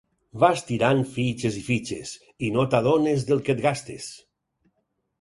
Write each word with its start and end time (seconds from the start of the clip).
Vas 0.43 0.63
tirant 0.69 1.03
fitxes 1.17 1.59
i 1.61 1.61
fitxes, 1.69 2.15
i 2.49 2.51
no 2.57 2.67
t'adones 2.73 3.31
del 3.31 3.47
que 3.47 3.57
et 3.59 3.65
gastes. 3.71 4.13